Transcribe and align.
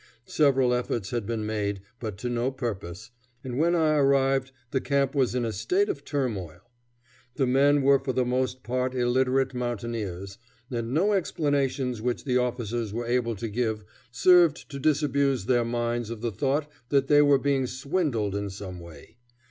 Several 0.25 0.73
efforts 0.73 1.11
had 1.11 1.27
been 1.27 1.45
made, 1.45 1.79
but 1.99 2.17
to 2.17 2.27
no 2.27 2.49
purpose, 2.49 3.11
and 3.43 3.59
when 3.59 3.75
I 3.75 3.97
arrived 3.97 4.51
the 4.71 4.81
camp 4.81 5.13
was 5.13 5.35
in 5.35 5.45
a 5.45 5.51
state 5.53 5.89
of 5.89 6.03
turmoil. 6.03 6.67
The 7.35 7.45
men 7.45 7.83
were 7.83 7.99
for 7.99 8.11
the 8.11 8.25
most 8.25 8.63
part 8.63 8.95
illiterate 8.95 9.53
mountaineers, 9.53 10.39
and 10.71 10.91
no 10.91 11.13
explanations 11.13 12.01
which 12.01 12.23
the 12.25 12.37
officers 12.37 12.91
were 12.91 13.05
able 13.05 13.35
to 13.35 13.47
give 13.47 13.85
served 14.09 14.67
to 14.71 14.79
disabuse 14.79 15.45
their 15.45 15.63
minds 15.63 16.09
of 16.09 16.21
the 16.21 16.31
thought 16.31 16.67
that 16.89 17.05
they 17.05 17.21
were 17.21 17.37
being 17.37 17.67
swindled 17.67 18.33
in 18.33 18.49
some 18.49 18.79
way. 18.79 19.17